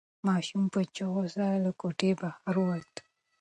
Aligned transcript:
ماشوم 0.27 0.63
په 0.73 0.79
چیغو 0.95 1.23
سره 1.33 1.61
له 1.65 1.71
کوټې 1.81 2.11
بهر 2.19 2.55
ووت. 2.59 2.93